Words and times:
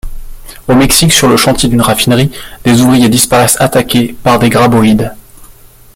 Au 0.67 0.73
Mexique, 0.73 1.11
sur 1.13 1.27
le 1.29 1.37
chantier 1.37 1.69
d'une 1.69 1.79
raffinerie, 1.83 2.31
des 2.63 2.81
ouvriers 2.81 3.07
disparaissent 3.07 3.61
attaqués 3.61 4.15
par 4.23 4.39
des 4.39 4.49
graboïdes. 4.49 5.11